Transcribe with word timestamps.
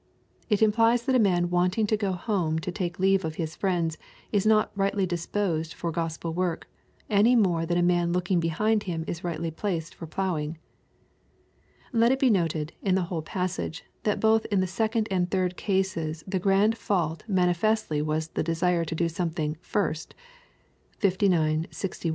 It 0.49 0.63
implies 0.63 1.03
that 1.03 1.13
a 1.15 1.19
man 1.19 1.51
wanting 1.51 1.85
to 1.85 1.95
go 1.95 2.13
home 2.13 2.57
to 2.57 2.71
take 2.71 2.97
leave 2.99 3.23
of 3.23 3.35
his 3.35 3.55
fiiends 3.55 3.97
is 4.31 4.47
not 4.47 4.71
rightly 4.75 5.05
disposed 5.05 5.75
for 5.75 5.91
Gospel 5.91 6.33
work, 6.33 6.67
any 7.07 7.35
more 7.35 7.67
than 7.67 7.77
a 7.77 7.83
man 7.83 8.11
looking 8.11 8.41
behmd 8.41 8.81
him 8.81 9.03
is 9.05 9.23
rightly 9.23 9.51
placed 9.51 9.93
for 9.93 10.07
plough 10.07 10.37
ing. 10.39 10.57
Let 11.93 12.11
it 12.11 12.17
be 12.17 12.31
noted 12.31 12.73
in 12.81 12.95
the 12.95 13.03
whole 13.13 13.21
passage, 13.21 13.83
that 14.01 14.19
both 14.19 14.45
in 14.45 14.59
the 14.59 14.65
second 14.65 15.07
and 15.11 15.29
third 15.29 15.55
cases 15.55 16.23
the 16.25 16.39
grand 16.39 16.79
fault 16.79 17.23
manifestly 17.27 18.01
was 18.01 18.29
the 18.29 18.41
desire 18.41 18.83
to 18.83 18.95
do 18.95 19.07
something" 19.07 19.55
first," 19.73 20.15
(59, 20.97 21.27
61 21.29 21.29
versK»s) 21.29 21.29
before 21.29 21.29
doing 21.29 21.63
Christ's 21.65 22.05
work. 22.05 22.09